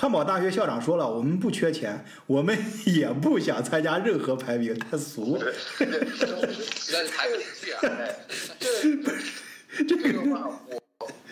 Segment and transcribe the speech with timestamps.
[0.00, 2.56] 汉堡大学校长说了，我们不缺钱，我们
[2.86, 5.36] 也不想参加任何排名，太俗。
[5.76, 7.80] 实在是抬不起去啊！
[7.82, 8.14] 哎，
[9.88, 10.80] 这这个话我。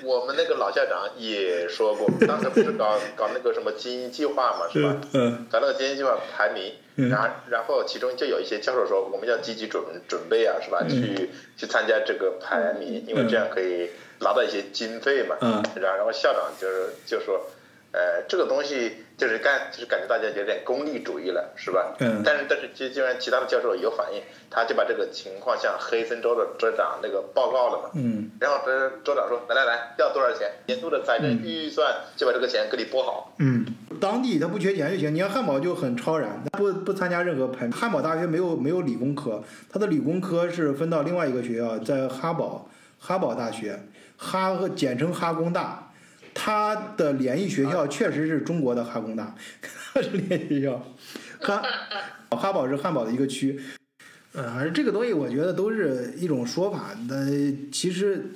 [0.02, 5.01] 我们那个老校长也说过，当时不是搞搞那个什么精英计划嘛，是吧？
[5.12, 5.46] 嗯。
[5.48, 6.73] 搞那个精英计划排名，
[7.09, 10.83] 然然后其中就有一些教授说，我们要积极准准备啊，是吧？
[10.89, 15.37] 去去参加这个排名，因为这样可以拿到一些经费嘛。
[15.41, 15.62] 嗯。
[15.77, 17.48] 然然后校长就是就说，
[17.93, 19.05] 呃，这个东西。
[19.16, 21.97] 就是干，就是感觉大家有点功利主义了，是吧？
[22.01, 22.20] 嗯。
[22.23, 24.20] 但是，但是，就既然其他的教授有反应，
[24.51, 27.91] 他就把这个情况向黑森州的州长那个报告了嘛。
[27.95, 28.30] 嗯。
[28.38, 30.51] 然后，这州长说：“来来来，要多少钱？
[30.66, 33.65] 年度的财政预算就把这个钱给你拨好。”嗯。
[33.98, 35.15] 当地他不缺钱就行。
[35.15, 37.71] 你看汉堡就很超然，不不参加任何排。
[37.71, 42.68] 汉堡大学没有没有理工科，他的理工科是分到另外一个学校，在哈堡
[42.98, 43.80] 哈堡大学，
[44.18, 45.84] 哈简称哈工大。
[46.46, 49.34] 他的联谊学校确实是中国的哈工大，
[49.92, 50.80] 他是联谊学校，
[51.41, 51.60] 哈
[52.30, 53.59] 哈堡是汉堡的一个区，
[54.32, 57.16] 嗯，这个东西我觉得都是一种说法，那
[57.73, 58.26] 其实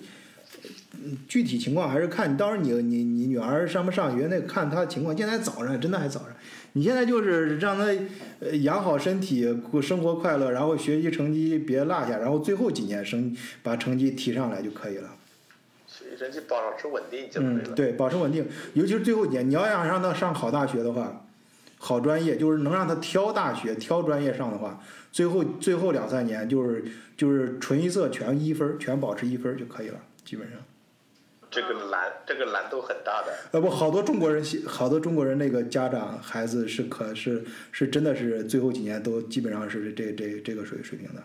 [1.29, 5.17] 具体情况还是看你到时候你你你女儿上不上学，那看她的情况。
[5.17, 6.31] 现在早上真的还早上，
[6.73, 7.87] 你现在就是让她
[8.63, 15.11] 养好身体，过生活快乐，然后学习成绩别落下，然后最后几年升把成绩提上来就可以了。
[16.19, 17.63] 成绩保持稳定就可以了。
[17.69, 21.27] 嗯，对，保持稳定，尤其是最后一年，你要想让他上好大学的话，
[21.79, 26.85] 好专业，就是能让他挑大学、挑专业上的话，最后最后两三年就是
[27.17, 30.59] 就是纯一色全一分，全保持一分就可以了，基本上。
[31.51, 33.33] 这个难，这个难度很大的。
[33.51, 41.21] 呃不，好多中国人，好多中国人那个家长孩子是可是是真的是最后几年都基本上是这这这个水水平的。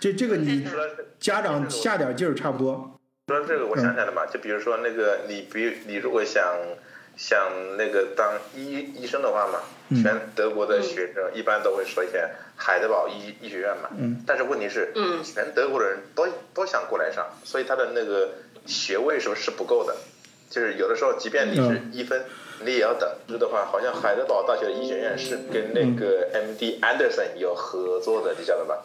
[0.00, 0.66] 呃，这这个你
[1.18, 2.98] 家长下点劲儿差不多。
[3.28, 6.42] 说这个我想起来了嘛，就比如说那个你，比如你如果想
[7.16, 9.60] 想那个当医医生的话嘛，
[10.02, 13.90] 全德国的学生一般都会说一些海德堡医医学院嘛。
[13.96, 14.24] 嗯。
[14.26, 18.30] 但是问题是，全德国的人都都想过来上，所以他的那个
[18.66, 19.94] 学位是不是不够的？
[20.48, 22.24] 就是有的时候，即便你是一分，
[22.64, 23.08] 你也要等。
[23.28, 28.82] 这的话，好像海德堡大学的医学院是跟那个 MD Anderson 有合作的，你晓得吧？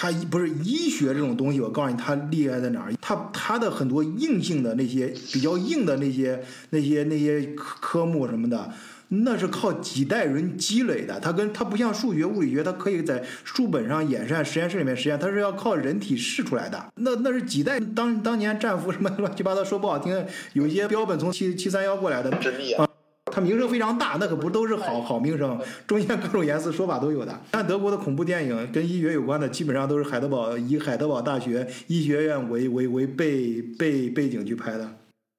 [0.00, 2.92] 他不是医学这种东西，我告诉你，他厉害在哪儿？
[3.02, 8.72] 他他的很多硬性的那些比较硬的那些那些那些科科目什么的，
[9.08, 11.20] 那是靠几代人积累的。
[11.20, 16.82] 他跟他不像数学、物理学，他可以在书本上演示，实验室里面实验，他是要靠人体试出来的。
[16.94, 20.24] 那那是几代当当年战俘什么乱七八糟，说不好听，
[20.54, 22.30] 有一些标本从七七三幺过来的。
[22.78, 22.89] 啊。
[23.30, 27.40] 他名声非常大，那可不都是好好名声，中间各种颜色说法都有的。
[27.52, 34.88] 像德国的恐怖电影跟医学有关的，基本上都是海德堡以海德堡大学医学院为为为背背背景去拍的。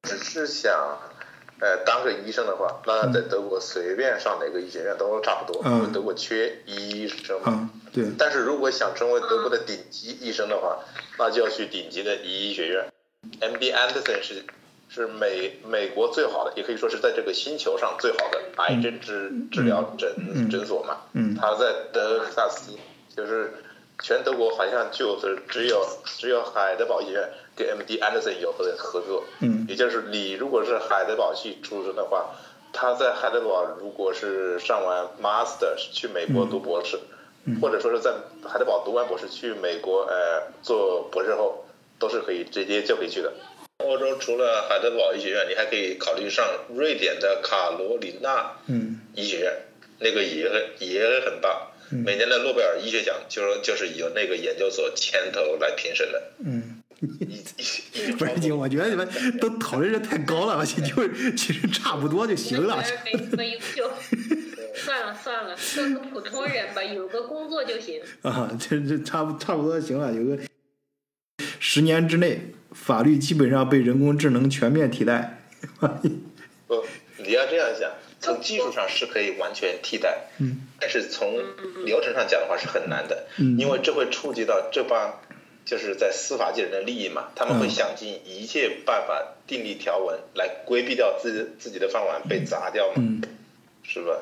[0.03, 0.71] 只是想，
[1.59, 7.69] 呃，当个医生的话，那在德国随便上哪个医学院都差不多，因为德国缺医生嘛。
[7.93, 8.05] 对。
[8.17, 10.79] 但是如果想成为德国的顶级医生的话，
[11.19, 12.87] 那就要去顶级的医学院。
[13.39, 13.71] M.D.
[13.71, 14.43] Anderson 是。
[14.93, 20.97] 是美美国最好的，也可以说是在这个星球上最好的癌症治治疗诊诊所嘛。
[21.13, 21.33] 嗯。
[21.33, 22.73] 他在德克萨斯，
[23.15, 23.53] 就是
[24.03, 27.99] 全德国好像就是只有只有海德堡医院跟 M.D.
[27.99, 29.23] Anderson 有合合作。
[29.39, 29.65] 嗯。
[29.69, 32.35] 也就是你如果是海德堡系出身的话，
[32.73, 36.99] 他在海德堡如果是上完 Master 去美国读博士，
[37.61, 38.13] 或者说是在
[38.45, 41.63] 海德堡读完博士去美国呃做博士后，
[41.97, 43.31] 都是可以直接就可以去的。
[43.91, 48.53] 欧洲除了海德堡医学院，你还可以考虑上瑞典的卡罗琳娜
[49.15, 49.53] 医学院，
[49.99, 51.67] 那个也也很棒。
[51.89, 56.23] 每年的诺贝尔医学奖就是就是由那个研究所牵头来评审的。
[56.39, 56.81] 嗯，
[58.17, 59.05] 不是，我觉得你们
[59.41, 62.81] 都讨论的太高了，就是其实差不多就行了。
[63.03, 63.91] 没什么优秀，
[64.73, 68.01] 算了算了，做个普通人吧，有个工作就行。
[68.21, 70.41] 啊，这这差不差不多行了，有个
[71.59, 72.39] 十年之内。
[72.73, 75.41] 法律基本上被人工智能全面替代。
[76.67, 76.85] 不，
[77.17, 77.91] 你要这样想，
[78.21, 81.35] 从技术上是可以完全替代，嗯，但是从
[81.85, 85.19] 流程上讲的话是很难的，嗯，因为这会触及到这帮
[85.65, 93.21] 就是在司法界人的利益嘛，他们会想尽一切办法订立条文来规避掉自己自己的饭碗被砸掉嘛，嗯，
[93.83, 94.17] 是吧？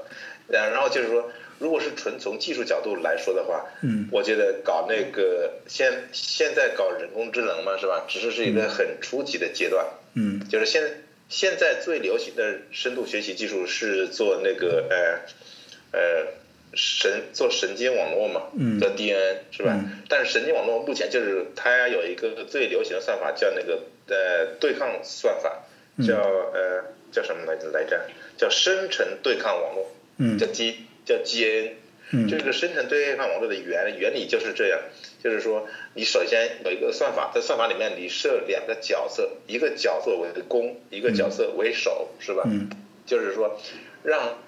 [0.48, 1.30] 然然后就是说。
[1.60, 8.06] 如果是纯从技术角度来说的话，嗯，我觉得搞那个现现在搞人工智能嘛，是吧？
[8.08, 9.86] 只是是一个很初级的阶段，
[10.16, 16.28] 嗯，就是现现在最流行的深度学习技术是做那个呃呃
[16.74, 19.80] 神做神经网络嘛，嗯，叫 DNN 是吧？
[20.08, 25.64] 但是神经网络目前就是它有一个最流行的算法叫那个呃对抗算法，
[26.06, 28.00] 叫呃叫什么来来着？
[28.38, 30.38] 叫生成对抗网络，嗯。
[30.38, 31.72] 叫 G 叫 GAN。
[32.12, 34.80] 嗯这个生成对抗网络的原原理就是这样，
[35.24, 42.42] 就是说你首先有一个算法，在算法里面你设两个角色，一个角色为攻，一个角色为守，是吧？
[42.48, 42.68] 嗯
[43.06, 43.60] 就是说
[44.02, 44.40] 让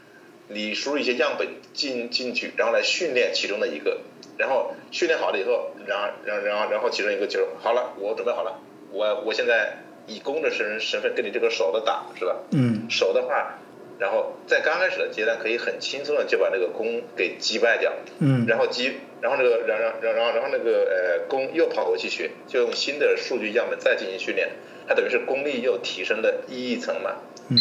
[0.47, 4.01] 你输入一些样本进进去，然后来训练其中的一个，
[4.39, 8.59] 然后训练好了以后，然后然后然后然后其中一个就是好了，我准备好了，
[8.91, 9.77] 我我现在
[10.07, 12.37] 以攻的身身份跟你这个守的打，是吧？
[12.53, 13.59] 嗯守的话，
[14.01, 18.47] 然后在刚开始的阶段可以很轻松的就把那个弓给击败掉，嗯。
[18.47, 24.49] 然后击，然后那个，然然然然后然后那个呃弓又跑回去学，就用新的数据样本再进行训练，
[24.87, 27.17] 它等于是功力又提升了一层嘛，
[27.49, 27.59] 嗯。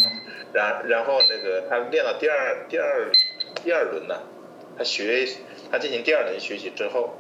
[0.55, 3.13] 然然后那个他练到第二第二
[3.63, 4.23] 第二轮呢，
[4.79, 5.29] 他学
[5.71, 7.19] 他进行第二轮学习之后，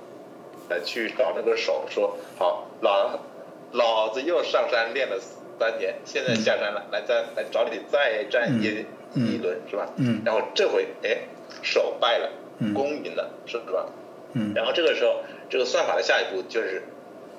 [0.70, 3.20] 呃去找那个手说好老
[3.72, 5.20] 老子又上山练了
[5.60, 9.92] 三年，现在下山了，来再来找你再战一、嗯一轮是吧？
[9.98, 10.22] 嗯。
[10.24, 11.18] 然后这回哎
[11.62, 12.30] 手败了
[12.60, 13.86] 嗯，攻赢了是吧？
[14.32, 14.54] 嗯。
[14.54, 16.82] 然后这个时候，这个算法的下一步就是，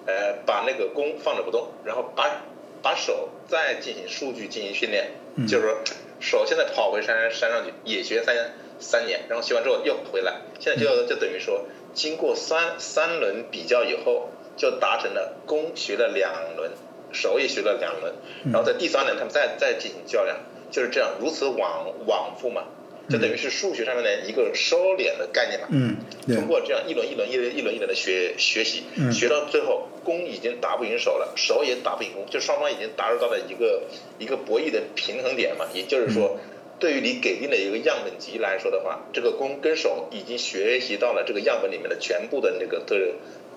[0.06, 2.44] 呃，把那个弓放着不动，然后把
[2.83, 5.47] 把手再进行数据进行训练，嗯。
[5.47, 5.77] 就是说
[6.19, 8.35] 手现在跑回山山上去也学三
[8.79, 11.65] 三年，然后学完之后又回来，现在就就等于说，
[11.95, 16.71] 经过三三轮比较以后，就达成了弓学了两轮，
[17.13, 18.13] 手也学了两轮，
[18.51, 20.37] 然后在第三轮他们再再进行较量，
[20.71, 22.63] 就是这样如此往往复嘛。
[23.09, 25.97] 就等于是数学上面的一个收敛的概念嘛，嗯，
[26.27, 33.83] 通，过这样一轮一轮一轮一轮一轮的学学习，嗯学到最后，攻已经打不赢手了，手也打不赢攻，就双方已经达到到了一个
[34.17, 35.65] 一个博弈的平衡点嘛。
[35.73, 36.39] 也就是说，
[36.79, 42.95] 对于你给定的一个样本集来说的话，这个攻跟手已经学习到了这个样本里面的全部的那个特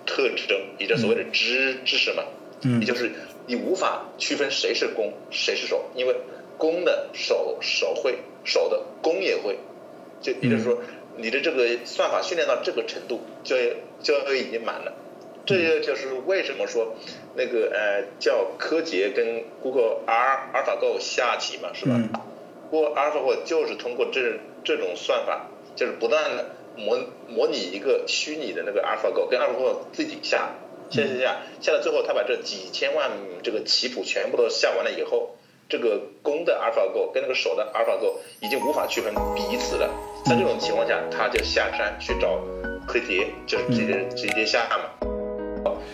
[0.04, 2.24] 特征，也就是所谓的知知识嘛。
[2.24, 2.44] 嗯
[2.81, 3.12] 也就是
[3.46, 6.16] 你无法区分谁是攻谁是守，因为
[6.56, 9.58] 攻的手手会，守的攻也会，
[10.20, 10.78] 就也就是说，
[11.16, 13.56] 你的这个算法训练到这个程度，就
[14.02, 14.94] 就已经满了。
[15.46, 16.96] 这也就是为什么说
[17.37, 21.96] 那个呃叫柯洁跟 Google R AlphaGo 下棋嘛，是吧？
[21.96, 22.08] 嗯。
[22.70, 26.46] Google AlphaGo 就是通过这这种算法，就是不断的
[26.76, 30.55] 模模拟一个虚拟的那个 AlphaGo，跟 AlphaGo 自己下，
[30.90, 33.10] 下下下下到最后，他把这几千万
[33.42, 35.36] 这个棋谱全部都下完了以后，
[35.69, 39.90] 这个攻的阿尔法狗跟那个守的阿尔法狗已经无法区分彼此了。
[40.25, 42.38] 在这种情况下，他就下山去找
[42.86, 45.13] 柯洁，就是直接直接下嘛。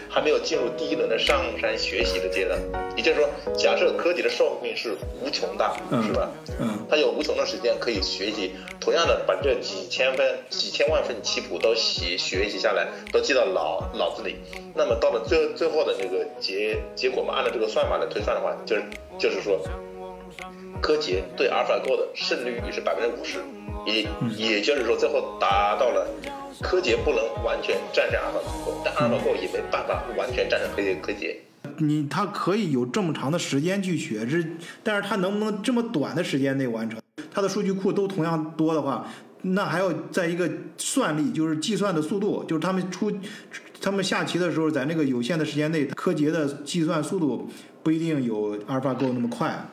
[0.08, 2.58] 还没有进入第一轮的上山学习的阶段，
[2.96, 6.30] 也就是说，假设柯洁的寿命是无穷大，嗯是吧？
[6.60, 14.36] 嗯他有无穷的时间可以学习，同样的把这几千份、几千万份棋谱都习学习下来，都记到脑脑子里。
[14.74, 18.82] 那么到了最最后的那个结结果嘛，按照这个算法来推算的话，就是
[19.18, 19.60] 就是说，
[20.82, 23.38] 柯洁对阿尔法 Go 的胜率是百分之五十，
[23.86, 24.06] 也
[24.36, 26.06] 也就是说最后达到了
[26.60, 31.40] 柯洁不能完全战胜阿尔法 Go，但阿尔法 Go 也没办法完全战胜柯洁柯洁。
[31.78, 34.44] 你他可以有这么长的时间去学，这
[34.82, 37.00] 但是他能不能这么短的时间内完成？
[37.32, 39.06] 他的数据库都同样多的话，
[39.42, 43.10] 那还要在一个算力，就是计算的速度，就是他们出
[43.80, 47.48] 他们下棋的时候，在那个有限的时间内，柯洁的计算速度
[47.82, 49.64] 不一定有阿尔法 Go 那么快。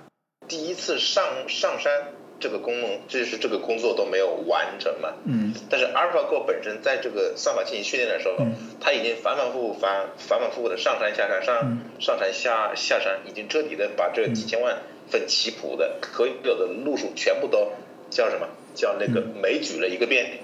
[0.47, 1.91] 第一次上上山
[2.39, 5.13] 这个功能，就是这个工作都没有完成嘛。
[5.25, 14.77] 嗯但是 AlphaGo 本身在这个算法进行训练的时候，嗯它已经反反复复、反反反复复的上山下山、上、嗯上山下下山，已经彻底的把这几千万
[15.09, 17.71] 份棋谱的可有的路数全部都
[18.09, 18.47] 叫什么？
[18.75, 20.39] 叫那个枚举了一个遍。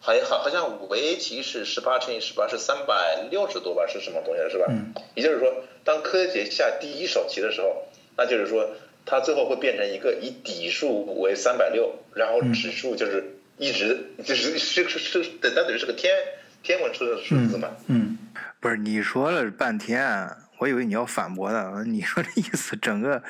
[0.00, 4.66] 好像好好像围棋是十八乘以十八是三百六十多吧，是什么东西是吧？
[4.68, 5.52] 嗯也就是说，
[5.82, 7.84] 当柯洁下第一手棋的时候，
[8.16, 8.68] 那就是说
[9.06, 13.22] 它最后会变成一个以底数为三百六，然后指数就是
[13.58, 16.12] 一直就是是是是，等等于是个天
[16.62, 17.68] 天文数数字嘛。
[17.88, 18.18] 嗯
[18.60, 20.26] 不是你说了半天，
[20.58, 21.84] 我以为你要反驳呢。
[21.86, 23.22] 你说这意思，整个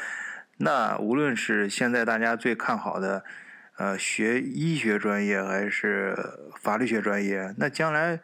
[0.59, 3.25] 那无论是现在大家最看好的，
[3.77, 6.17] 呃，学医学专业还是
[6.61, 8.21] 法律学专业，那将来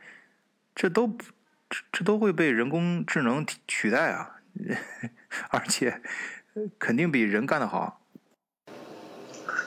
[0.73, 1.25] 这都不
[1.69, 4.37] 这这都会被人工智能取代啊，
[5.51, 6.01] 而且
[6.79, 8.01] 肯定比人干得好。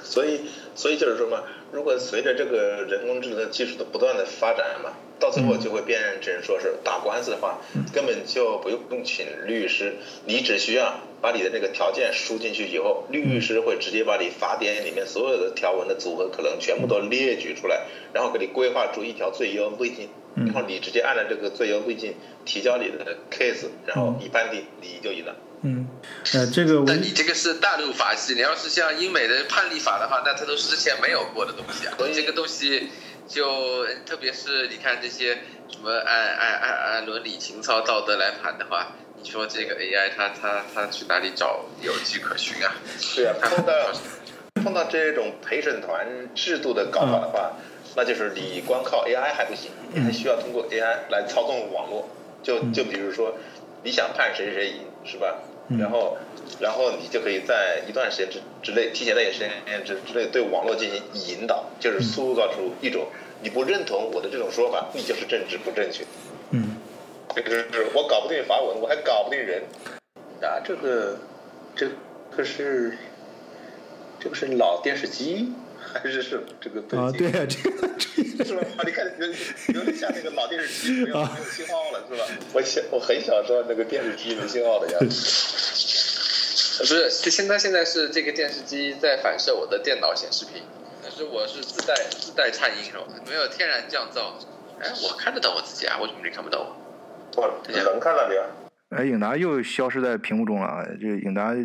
[0.03, 0.41] 所以，
[0.75, 7.59] 所以就是说嘛，如果随着这个人工智能技术的不断的发展嘛，到最后就会变成说是打官司的话，
[7.93, 9.95] 根本就不用请律师，
[10.25, 22.13] 你只需要把你的那个条件输进去以后，律师会直接把你法典里面所有的条文的组合可能全部都列举出来，然后给你规划出一条最优路径，然后你直接按照这个最优路径
[22.45, 25.35] 提交你的 case，然后一判定你就赢了。
[25.63, 25.87] 嗯，
[26.33, 31.93] 呃，这个我但你这个是大陆法系，你要是像英美的判例法的话，那它都是之前没有过的东西啊。
[31.97, 32.89] 所以这个东西
[33.27, 35.35] 就特别是你看这些
[35.71, 38.91] 什么按按按按伦理、情操、道德来判的话，
[39.21, 42.75] 你说这个 AI 它它它去哪里找有迹可循啊？
[43.15, 43.73] 对啊，碰到
[44.55, 46.05] 碰到这种陪审团
[46.35, 47.53] 制度的搞法的话，
[47.95, 52.09] 那就是你光靠 AI 还不行，你还需要通过 AI 来操纵网络。
[52.43, 53.37] 就就比如说，
[53.83, 55.37] 你想判谁谁赢是吧？
[55.69, 56.17] 然后
[56.59, 63.07] 然后你就可以在一段时间之之内，提前在一段时间之之内对网络进行引导，就是塑造出一种
[63.41, 66.03] 你不认同我的这种说法，你就是政治不正确。
[66.51, 66.77] 嗯
[67.35, 69.63] 就是我搞不定法文，我还搞不定人
[70.39, 70.61] 啊！
[70.63, 71.17] 这个，
[71.75, 71.87] 这
[72.35, 72.95] 个是，
[74.19, 75.51] 这个是老电视机
[75.91, 78.61] 还是是这个啊，对啊，这个这个是吧？
[78.85, 79.27] 你看有
[79.75, 82.25] 有点像那个老电视机没有没有信号了，是吧？
[82.53, 85.09] 我想我很小时候那个电视机没信号的样子。
[86.79, 90.63] 不是，现在现在是这个电视机在反射我的电脑显示屏，
[91.03, 93.03] 但是我是自带自带颤音是吧？
[93.27, 94.33] 没有天然降噪。
[94.81, 96.59] 哎，我看得到我自己啊，为什么你看不到
[97.35, 97.41] 我？
[97.41, 98.45] 我能看到你啊？
[98.89, 100.83] 哎，影达又消失在屏幕中了。
[100.99, 101.55] 这影达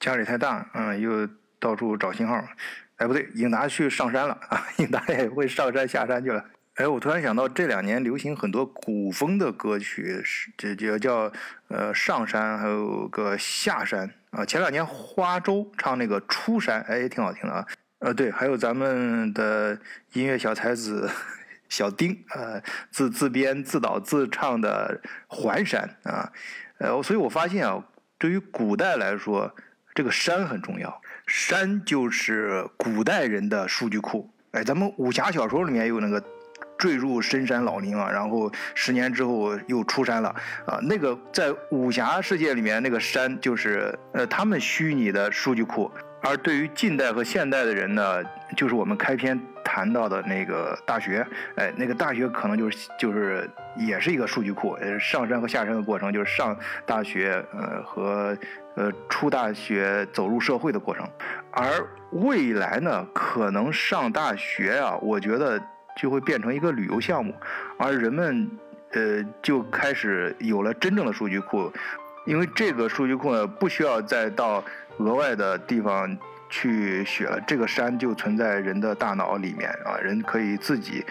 [0.00, 1.28] 家里太大，嗯，又
[1.60, 2.42] 到处找信号。
[2.98, 4.66] 哎，不对，影达去上山了啊！
[4.78, 6.44] 影达也会上山下山去了。
[6.74, 11.32] 哎，我突然想到，这两年流行很多古风的歌曲，是这这叫
[11.68, 14.44] 呃上山，还有个下山啊。
[14.44, 17.66] 前两年花粥唱那个出山，哎，挺好听的啊。
[18.00, 19.78] 呃，对，还有咱们的
[20.12, 21.10] 音乐小才子
[21.68, 26.32] 小丁，呃，自自编自导自唱的《环山》啊，
[26.78, 27.84] 呃，所以我发现啊，
[28.18, 29.52] 对于古代来说，
[29.98, 34.30] 这个山很重要，山就是古代人的数据库。
[34.52, 36.22] 哎，咱们武侠小说里面有那个。
[36.78, 40.28] 坠入深山老林啊，然后十年之后又出山了
[40.64, 40.78] 啊。
[40.80, 45.90] 那个在武侠世界里面，那个山就是呃他们虚拟的数据库。
[46.20, 48.22] 而对于近代和现代的人呢，
[48.56, 54.72] 就是我们开篇谈到的那个大学，哎，那个大学可能就是就是也是一个数据库。
[54.80, 58.36] 呃，上山和下山的过程就是上大学呃和
[58.74, 61.06] 呃出大学走入社会的过程。
[61.50, 61.66] 而
[62.12, 65.60] 未来呢，可能上大学啊，我觉得。
[66.00, 67.34] 就会变成一个旅游项目，
[67.76, 68.48] 而人们，
[68.92, 71.72] 呃，就开始有了真正的数据库，
[72.28, 74.62] 因为这个数据库呢，不需要再到
[74.98, 76.14] 额外的地方
[76.50, 81.02] 去学了，这个山就存在人的大脑里面啊，人可以自己，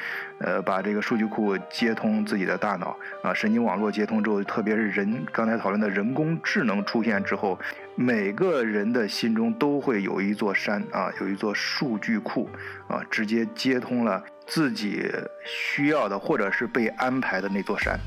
[0.42, 7.58] 呃，把这个数据库接通自己的大脑啊，神经网络接通之后，特别是人刚才讨论的人工智能出现之后，
[7.96, 12.48] 每个人的心中都会有一座山啊，有一座数据库
[12.88, 14.24] 啊，直接接通了。
[14.46, 15.12] 自己
[15.44, 18.00] 需要的，或者是被安排的那座山。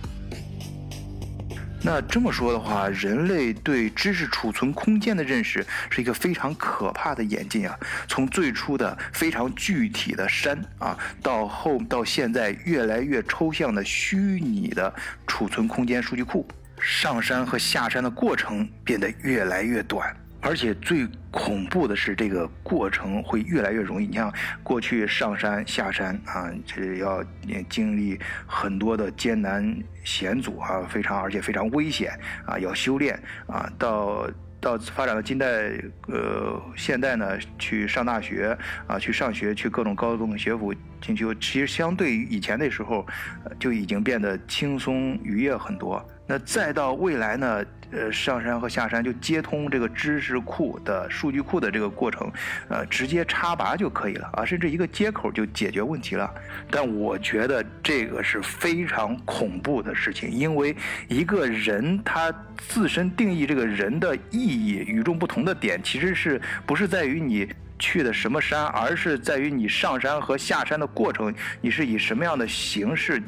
[1.82, 7.74] 那这么说的话，人类对知识储存空间的认识是一个非常可怕的演进啊！
[8.06, 14.94] 从最初的非常具体的山啊，到后到现在越来越抽象的虚拟的
[15.26, 16.46] 储存空间数据库，
[16.78, 20.14] 上山和下山的过程变得越来越短。
[20.42, 24.06] 而且最恐怖的是，这个过程会越来越容易。
[24.06, 24.32] 你像
[24.62, 27.22] 过去上山下山啊，这要
[27.68, 33.70] 经历很多的艰难险阻啊，非常而且非常危险啊，要修炼啊。
[33.78, 34.28] 到
[34.60, 35.46] 到发展到近代，
[36.08, 38.56] 呃，现代呢，去上大学
[38.86, 43.06] 啊，去上学，去各种高等学府进修，其实相对于以前那时候，
[43.58, 46.02] 就已经变得轻松愉悦很多。
[46.26, 47.62] 那再到未来呢？
[47.92, 52.30] 呃，上山和下山就接通这个知识库的数据库的这个过程，
[52.68, 56.32] 呃，直接插拔就可以了啊，甚至一个接口就解决问题了。
[56.70, 60.74] 但我觉得这个是非常恐怖的事情，因为
[61.08, 67.48] 一个人他自身定义这个人的意义与众不同的点，其实是不是在于你？
[67.82, 73.22] 去的什么山，而是在于你上山和下山的过程，你是以什么样的形式，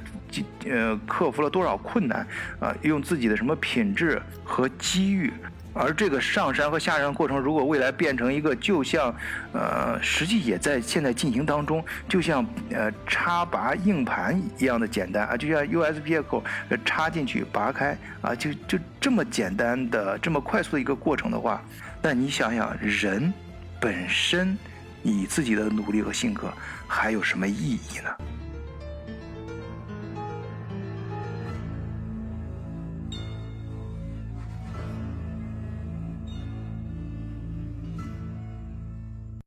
[0.64, 2.26] 呃，克服了多少困难，
[2.60, 5.32] 啊，用自己的什么品质和机遇，
[5.72, 9.14] 而这个上山和下山过程，如果未来变成一个，就像，
[9.52, 16.42] 呃，实际也在现在进行当中，就像呃插拔硬盘一样的简单啊，就像 USB 接口
[16.84, 21.62] 插进去拔开啊，就就这么简单的这么快速的一个过程的话，
[22.00, 23.32] 那你想想人。
[23.80, 24.56] 本身，
[25.02, 26.52] 你自己的努力和性格
[26.86, 28.10] 还有什么意义呢？